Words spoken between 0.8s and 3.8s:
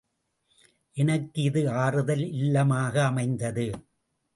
எனக்கு இது ஆறுதல் இல்லமாக அமைந்தது.